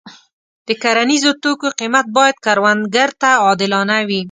[0.67, 4.19] د کرنیزو توکو قیمت باید کروندګر ته عادلانه وي.